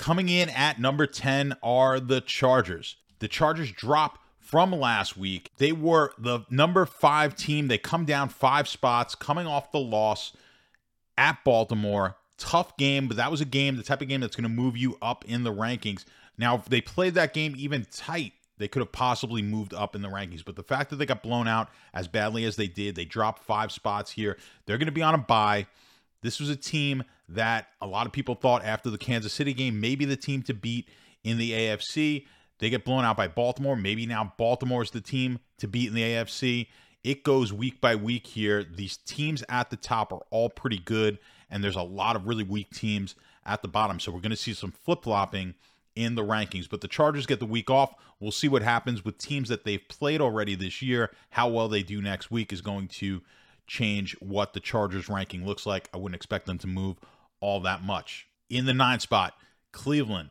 [0.00, 2.96] Coming in at number 10 are the Chargers.
[3.18, 5.50] The Chargers drop from last week.
[5.58, 7.68] They were the number five team.
[7.68, 10.34] They come down five spots coming off the loss
[11.18, 12.16] at Baltimore.
[12.38, 14.74] Tough game, but that was a game, the type of game that's going to move
[14.74, 16.06] you up in the rankings.
[16.38, 20.00] Now, if they played that game even tight, they could have possibly moved up in
[20.00, 20.42] the rankings.
[20.42, 23.44] But the fact that they got blown out as badly as they did, they dropped
[23.44, 24.38] five spots here.
[24.64, 25.66] They're going to be on a bye.
[26.22, 29.80] This was a team that a lot of people thought after the Kansas City game,
[29.80, 30.88] maybe the team to beat
[31.24, 32.26] in the AFC.
[32.58, 33.76] They get blown out by Baltimore.
[33.76, 36.66] Maybe now Baltimore is the team to beat in the AFC.
[37.02, 38.62] It goes week by week here.
[38.62, 41.18] These teams at the top are all pretty good,
[41.48, 43.14] and there's a lot of really weak teams
[43.46, 43.98] at the bottom.
[43.98, 45.54] So we're going to see some flip flopping
[45.96, 46.68] in the rankings.
[46.68, 47.94] But the Chargers get the week off.
[48.20, 51.10] We'll see what happens with teams that they've played already this year.
[51.30, 53.22] How well they do next week is going to
[53.70, 55.88] change what the Chargers ranking looks like.
[55.94, 56.96] I wouldn't expect them to move
[57.38, 58.26] all that much.
[58.50, 59.34] In the nine spot,
[59.70, 60.30] Cleveland.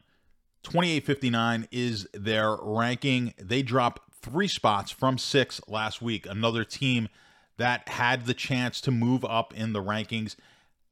[0.64, 3.34] 2859 is their ranking.
[3.38, 6.26] They drop three spots from six last week.
[6.26, 7.08] Another team
[7.56, 10.36] that had the chance to move up in the rankings.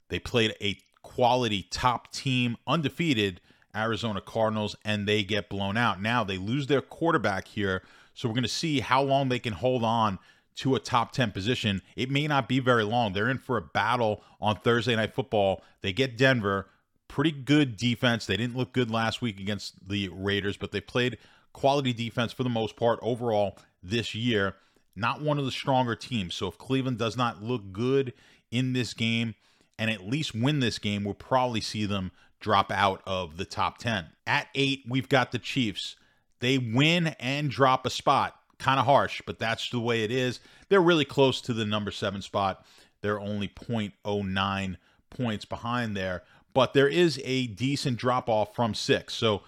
[0.08, 3.42] They played a quality top team, undefeated,
[3.76, 6.02] Arizona Cardinals, and they get blown out.
[6.02, 9.54] Now they lose their quarterback here, so we're going to see how long they can
[9.54, 10.18] hold on
[10.58, 11.82] to a top 10 position.
[11.96, 13.14] It may not be very long.
[13.14, 15.64] They're in for a battle on Thursday Night Football.
[15.82, 16.68] They get Denver,
[17.08, 18.26] pretty good defense.
[18.26, 21.18] They didn't look good last week against the Raiders, but they played
[21.54, 24.56] quality defense for the most part overall this year.
[24.96, 26.34] Not one of the stronger teams.
[26.34, 28.14] So if Cleveland does not look good
[28.50, 29.36] in this game
[29.78, 33.78] and at least win this game, we'll probably see them drop out of the top
[33.78, 34.08] 10.
[34.26, 35.96] At eight, we've got the Chiefs.
[36.40, 38.40] They win and drop a spot.
[38.60, 40.40] Kind of harsh, but that's the way it is.
[40.70, 42.66] They're really close to the number seven spot.
[43.02, 44.78] They're only 0.09
[45.10, 49.14] points behind there, but there is a decent drop off from six.
[49.14, 49.44] So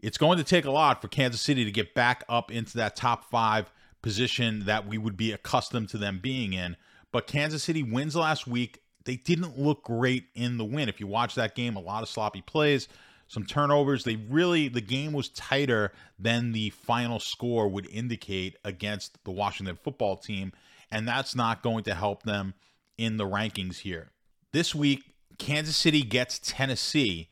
[0.00, 2.94] it's going to take a lot for Kansas City to get back up into that
[2.94, 3.72] top five
[4.02, 6.76] position that we would be accustomed to them being in.
[7.10, 10.88] But Kansas City wins last week they didn't look great in the win.
[10.88, 12.88] If you watch that game, a lot of sloppy plays,
[13.34, 14.04] some turnovers.
[14.04, 19.76] They really, the game was tighter than the final score would indicate against the Washington
[19.82, 20.52] football team.
[20.90, 22.54] And that's not going to help them
[22.96, 24.12] in the rankings here.
[24.52, 25.02] This week,
[25.36, 27.28] Kansas City gets Tennessee,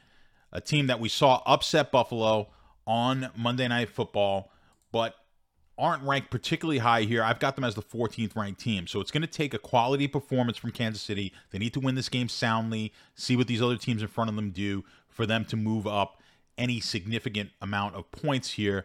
[0.50, 2.48] a team that we saw upset Buffalo
[2.84, 4.50] on Monday Night Football,
[4.90, 5.14] but
[5.78, 7.22] aren't ranked particularly high here.
[7.22, 8.86] I've got them as the 14th ranked team.
[8.86, 11.32] So it's going to take a quality performance from Kansas City.
[11.50, 14.36] They need to win this game soundly, see what these other teams in front of
[14.36, 16.20] them do for them to move up
[16.58, 18.84] any significant amount of points here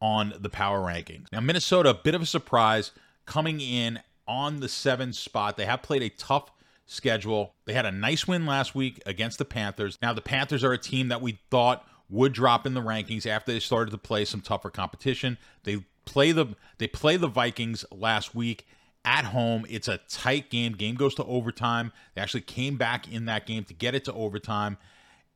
[0.00, 1.30] on the power rankings.
[1.32, 2.92] Now, Minnesota, a bit of a surprise
[3.24, 5.56] coming in on the seventh spot.
[5.56, 6.50] They have played a tough
[6.86, 7.54] schedule.
[7.64, 9.98] They had a nice win last week against the Panthers.
[10.02, 13.52] Now, the Panthers are a team that we thought would drop in the rankings after
[13.52, 15.38] they started to play some tougher competition.
[15.64, 18.66] They play the they play the Vikings last week
[19.04, 19.66] at home.
[19.68, 20.72] It's a tight game.
[20.72, 21.92] Game goes to overtime.
[22.14, 24.78] They actually came back in that game to get it to overtime,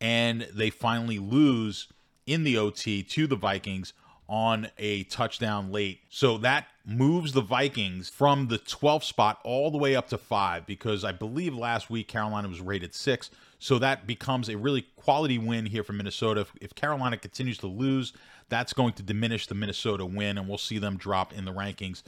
[0.00, 1.88] and they finally lose
[2.26, 3.92] in the OT to the Vikings
[4.28, 6.00] on a touchdown late.
[6.08, 10.66] So that moves the Vikings from the 12th spot all the way up to five
[10.66, 13.30] because I believe last week Carolina was rated six.
[13.60, 16.40] So that becomes a really quality win here for Minnesota.
[16.40, 18.12] If, if, Carolina continues to lose,
[18.48, 22.02] that's going to diminish the Minnesota win, and we'll see them drop in the rankings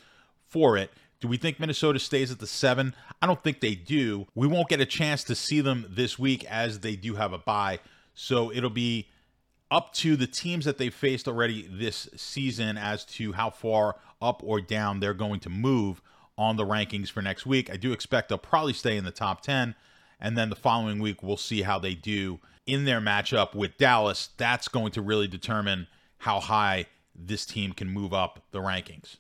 [0.49, 0.91] for it.
[1.21, 2.95] Do we think Minnesota stays at the seven?
[3.21, 4.27] I don't think they do.
[4.35, 7.39] We won't get a chance to see them this week as they do have a
[7.39, 7.79] bye.
[8.15, 9.09] So it'll be
[9.73, 14.43] up to the teams that they've faced already this season as to how far up
[14.45, 16.03] or down they're going to move
[16.37, 17.71] on the rankings for next week.
[17.71, 19.75] I do expect they'll probably stay in the top 10.
[20.21, 24.29] And then the following week, we'll see how they do in their matchup with Dallas.
[24.37, 25.87] That's going to really determine
[26.19, 26.85] how high
[27.17, 29.17] this team can move up the rankings.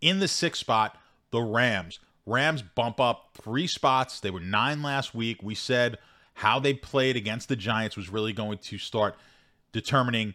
[0.00, 0.96] In the sixth spot,
[1.32, 1.98] the Rams.
[2.24, 4.20] Rams bump up three spots.
[4.20, 5.42] They were nine last week.
[5.42, 5.98] We said
[6.34, 9.16] how they played against the Giants was really going to start
[9.72, 10.34] determining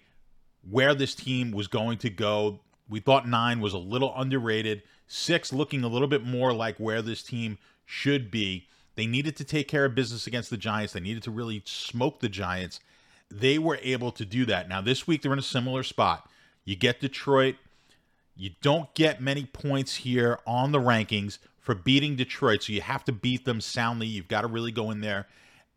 [0.69, 2.59] where this team was going to go.
[2.89, 7.01] We thought nine was a little underrated, six looking a little bit more like where
[7.01, 8.67] this team should be.
[8.95, 10.93] They needed to take care of business against the Giants.
[10.93, 12.79] They needed to really smoke the Giants.
[13.29, 14.69] They were able to do that.
[14.69, 16.29] Now, this week, they're in a similar spot.
[16.63, 17.55] You get Detroit.
[18.35, 22.63] You don't get many points here on the rankings for beating Detroit.
[22.63, 24.07] So you have to beat them soundly.
[24.07, 25.27] You've got to really go in there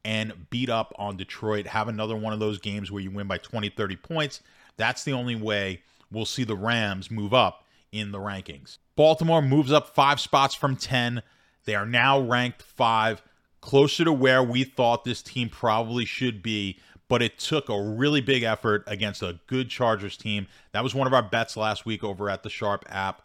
[0.09, 1.67] and beat up on Detroit.
[1.67, 4.41] Have another one of those games where you win by 20, 30 points.
[4.79, 7.63] That's the only way we'll see the Rams move up
[7.93, 8.79] in the rankings.
[8.97, 11.23] Baltimore moves up five spots from 10
[11.67, 13.21] they are now ranked five,
[13.61, 16.81] closer to where we thought this team probably should be.
[17.09, 20.47] but it took a really big effort against a good Chargers team.
[20.73, 23.21] That was one of our bets last week over at the Sharp app.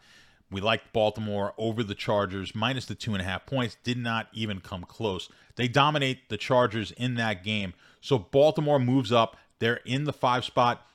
[0.54, 4.28] We liked Baltimore over the Chargers, minus the two and a half points, did not
[4.34, 5.28] even come close.
[5.56, 7.74] They dominate the Chargers in that game.
[8.02, 9.36] So Baltimore moves up.
[9.60, 10.86] They're in the five spot,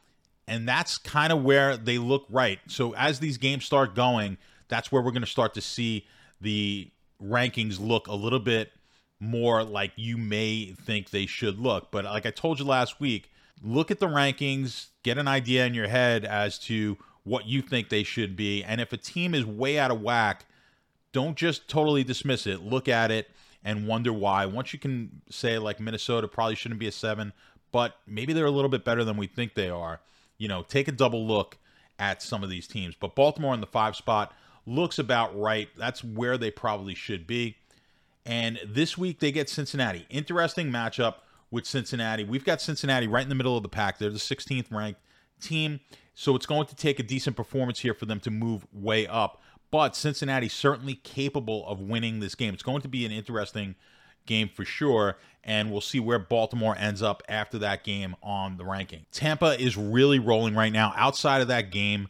[0.46, 2.60] and that's kind of where they look right.
[2.68, 4.38] So as these games start going,
[4.68, 6.06] that's where we're going to start to see
[6.40, 6.90] the
[7.20, 8.70] rankings look a little bit
[9.20, 11.90] more like you may think they should look.
[11.90, 13.30] But like I told you last week,
[13.62, 17.88] look at the rankings, get an idea in your head as to what you think
[17.88, 18.62] they should be.
[18.64, 20.46] And if a team is way out of whack,
[21.12, 22.62] don't just totally dismiss it.
[22.62, 23.30] Look at it
[23.64, 24.46] and wonder why.
[24.46, 27.32] Once you can say, like, Minnesota probably shouldn't be a seven,
[27.72, 30.00] but maybe they're a little bit better than we think they are,
[30.38, 31.58] you know, take a double look
[31.98, 32.94] at some of these teams.
[32.94, 34.32] But Baltimore in the five spot
[34.66, 35.68] looks about right.
[35.76, 37.56] That's where they probably should be.
[38.24, 40.06] And this week they get Cincinnati.
[40.10, 41.16] Interesting matchup
[41.50, 42.24] with Cincinnati.
[42.24, 43.98] We've got Cincinnati right in the middle of the pack.
[43.98, 45.00] They're the 16th ranked
[45.40, 45.80] team.
[46.20, 49.40] So it's going to take a decent performance here for them to move way up.
[49.70, 52.54] But Cincinnati certainly capable of winning this game.
[52.54, 53.76] It's going to be an interesting
[54.26, 55.16] game for sure.
[55.44, 59.06] And we'll see where Baltimore ends up after that game on the ranking.
[59.12, 62.08] Tampa is really rolling right now outside of that game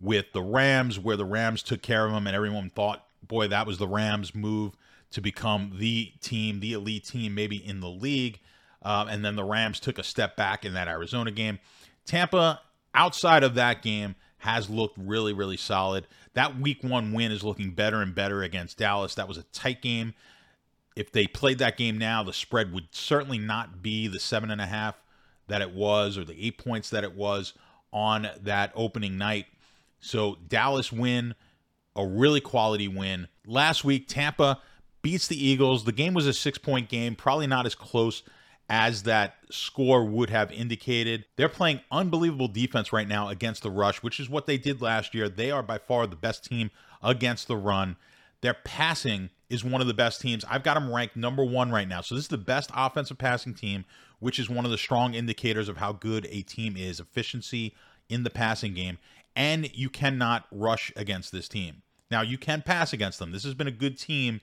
[0.00, 3.66] with the Rams, where the Rams took care of them, and everyone thought, boy, that
[3.66, 4.78] was the Rams' move
[5.10, 8.40] to become the team, the elite team, maybe in the league.
[8.80, 11.58] Um, and then the Rams took a step back in that Arizona game.
[12.06, 12.62] Tampa
[12.94, 16.06] outside of that game has looked really, really solid.
[16.34, 19.14] That week one win is looking better and better against Dallas.
[19.14, 20.14] That was a tight game.
[20.96, 24.60] If they played that game now, the spread would certainly not be the seven and
[24.60, 25.00] a half
[25.48, 27.54] that it was or the eight points that it was
[27.92, 29.46] on that opening night.
[30.00, 31.34] So Dallas win,
[31.94, 33.28] a really quality win.
[33.46, 34.60] Last week, Tampa
[35.02, 35.84] beats the Eagles.
[35.84, 38.22] The game was a six point game, probably not as close
[38.68, 41.24] as that score would have indicated.
[41.36, 45.14] They're playing unbelievable defense right now against the rush, which is what they did last
[45.14, 45.28] year.
[45.28, 46.70] They are by far the best team
[47.02, 47.96] against the run.
[48.40, 50.44] Their passing is one of the best teams.
[50.48, 52.00] I've got them ranked number one right now.
[52.00, 53.84] So this is the best offensive passing team,
[54.18, 57.74] which is one of the strong indicators of how good a team is efficiency
[58.08, 58.98] in the passing game.
[59.36, 61.82] And you cannot rush against this team.
[62.10, 63.32] Now, you can pass against them.
[63.32, 64.40] This has been a good team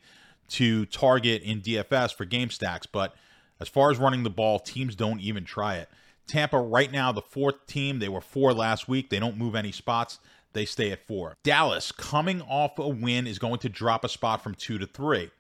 [0.50, 3.14] to target in DFS for game stacks, but
[3.60, 5.90] as far as running the ball, teams don't even try it.
[6.28, 8.00] Tampa, right now, the fourth team.
[8.00, 9.10] They were four last week.
[9.10, 10.20] They don't move any spots.
[10.54, 11.38] They stay at four.
[11.44, 15.32] Dallas, coming off a win, is going to drop a spot from two to three.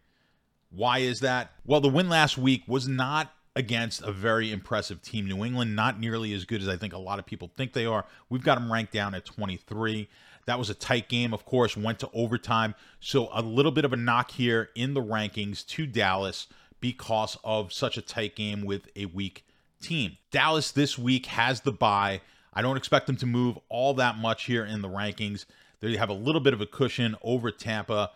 [0.71, 1.51] Why is that?
[1.65, 5.27] Well, the win last week was not against a very impressive team.
[5.27, 7.85] New England, not nearly as good as I think a lot of people think they
[7.85, 8.05] are.
[8.29, 10.07] We've got them ranked down at 23.
[10.45, 12.75] That was a tight game, of course, went to overtime.
[12.99, 16.47] So a little bit of a knock here in the rankings to Dallas
[16.79, 19.45] because of such a tight game with a weak
[19.81, 20.17] team.
[20.31, 22.21] Dallas this week has the bye.
[22.53, 25.45] I don't expect them to move all that much here in the rankings.
[25.79, 28.11] They have a little bit of a cushion over Tampa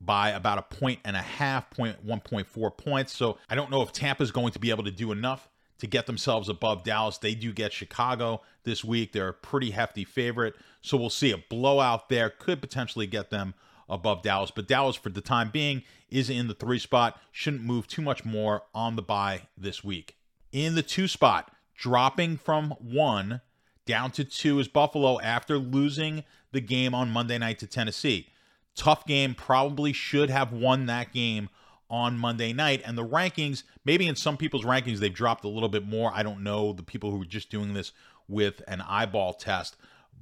[0.00, 3.16] by about a point and a half, point 1.4 points.
[3.16, 5.86] So I don't know if Tampa is going to be able to do enough to
[5.86, 7.18] get themselves above Dallas.
[7.18, 9.12] They do get Chicago this week.
[9.12, 10.54] They're a pretty hefty favorite.
[10.82, 11.30] So we'll see.
[11.32, 13.54] A blowout there could potentially get them
[13.88, 14.50] above Dallas.
[14.50, 17.20] But Dallas, for the time being, is in the three spot.
[17.32, 20.16] Shouldn't move too much more on the bye this week.
[20.52, 23.40] In the two spot, dropping from one
[23.86, 28.28] down to two is Buffalo after losing the game on Monday night to Tennessee.
[28.76, 31.48] Tough game, probably should have won that game
[31.90, 32.82] on Monday night.
[32.84, 36.10] And the rankings, maybe in some people's rankings, they've dropped a little bit more.
[36.14, 37.92] I don't know the people who are just doing this
[38.26, 39.76] with an eyeball test,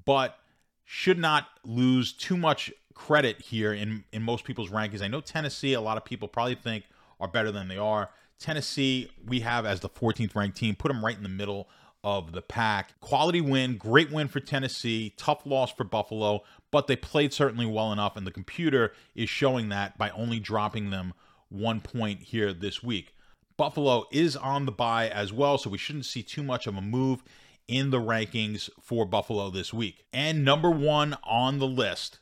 [0.04, 0.38] but
[0.84, 5.02] should not lose too much credit here in in most people's rankings.
[5.02, 6.84] I know Tennessee, a lot of people probably think
[7.20, 8.10] are better than they are.
[8.38, 11.68] Tennessee, we have as the 14th ranked team, put them right in the middle
[12.04, 12.98] of the pack.
[13.00, 17.92] Quality win, great win for Tennessee, tough loss for Buffalo, but they played certainly well
[17.92, 21.14] enough, and the computer is showing that by only dropping them
[21.48, 23.14] one point here this week.
[23.56, 26.80] Buffalo is on the bye as well, so we shouldn't see too much of a
[26.80, 27.22] move
[27.68, 30.04] in the rankings for Buffalo this week.
[30.12, 32.18] And number one on the list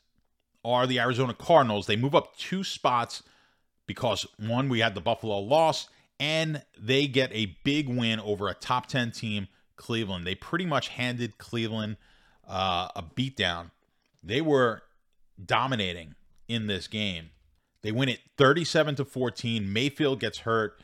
[0.64, 1.86] are the Arizona Cardinals.
[1.86, 3.22] They move up two spots
[3.86, 5.88] because one, we had the Buffalo loss,
[6.18, 10.26] and they get a big win over a top 10 team, Cleveland.
[10.26, 11.96] They pretty much handed Cleveland
[12.46, 13.70] uh, a beatdown.
[14.22, 14.82] They were
[15.44, 16.14] dominating
[16.46, 17.30] in this game.
[17.82, 19.72] They win it 37 to 14.
[19.72, 20.80] Mayfield gets hurt.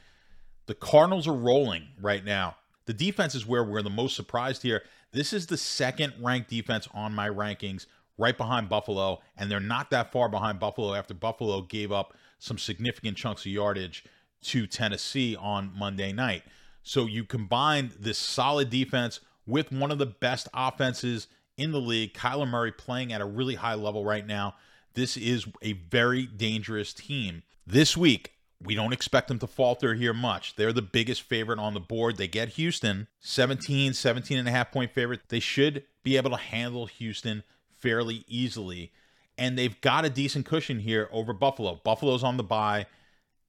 [0.67, 2.57] The Cardinals are rolling right now.
[2.87, 4.83] The defense is where we're the most surprised here.
[5.13, 7.87] This is the second ranked defense on my rankings
[8.19, 12.59] right behind Buffalo, and they're not that far behind Buffalo after Buffalo gave up some
[12.59, 14.05] significant chunks of yardage
[14.43, 16.43] to Tennessee on Monday night.
[16.83, 22.15] So you combine this solid defense with one of the best offenses in the league,
[22.15, 24.55] Kyler Murray playing at a really high level right now.
[24.95, 27.43] This is a very dangerous team.
[27.67, 28.33] This week,
[28.63, 30.57] we don't expect them to falter here much.
[30.57, 32.17] They're the biggest favorite on the board.
[32.17, 35.29] They get Houston, 17, 17 and a half point favorite.
[35.29, 37.43] They should be able to handle Houston
[37.79, 38.93] fairly easily.
[39.39, 41.81] And they've got a decent cushion here over Buffalo.
[41.85, 42.87] Buffalo's on the bye,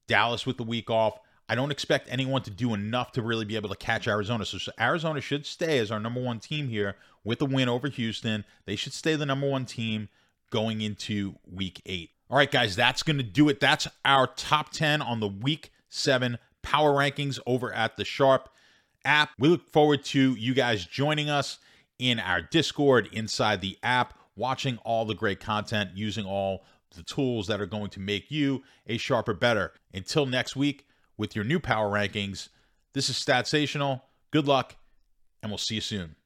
[0.06, 1.18] Dallas with the week off.
[1.48, 4.44] I don't expect anyone to do enough to really be able to catch Arizona.
[4.44, 8.44] So Arizona should stay as our number one team here with a win over Houston.
[8.66, 10.10] They should stay the number one team
[10.50, 12.10] going into week eight.
[12.30, 13.60] All right, guys, that's going to do it.
[13.60, 18.50] That's our top 10 on the week seven power rankings over at the Sharp
[19.04, 19.30] app.
[19.38, 21.58] We look forward to you guys joining us
[21.98, 26.64] in our Discord inside the app, watching all the great content, using all
[26.94, 29.72] the tools that are going to make you a sharper bettor.
[29.92, 30.86] Until next week
[31.16, 32.48] with your new power rankings,
[32.94, 34.02] this is Statsational.
[34.30, 34.76] Good luck,
[35.42, 36.16] and we'll see you soon.